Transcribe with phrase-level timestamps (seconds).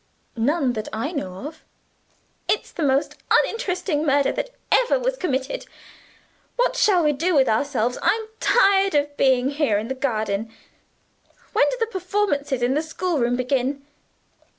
[0.35, 1.63] "None that I know of."
[2.47, 5.67] "It's the most uninteresting murder that ever was committed.
[6.55, 7.99] What shall we do with ourselves?
[8.01, 10.51] I'm tired of being here in the garden.
[11.53, 13.85] When do the performances in the schoolroom begin?"